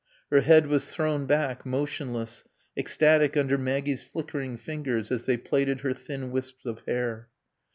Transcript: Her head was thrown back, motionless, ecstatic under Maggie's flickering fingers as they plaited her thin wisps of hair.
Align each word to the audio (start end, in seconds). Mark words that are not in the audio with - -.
Her 0.31 0.41
head 0.41 0.65
was 0.65 0.89
thrown 0.89 1.27
back, 1.27 1.63
motionless, 1.63 2.43
ecstatic 2.75 3.37
under 3.37 3.55
Maggie's 3.55 4.01
flickering 4.01 4.57
fingers 4.57 5.11
as 5.11 5.27
they 5.27 5.37
plaited 5.37 5.81
her 5.81 5.93
thin 5.93 6.31
wisps 6.31 6.65
of 6.65 6.81
hair. 6.87 7.29